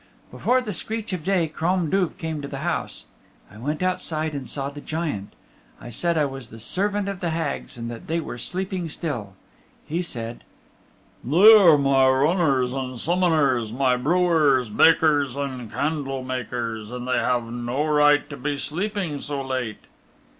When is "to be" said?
18.31-18.57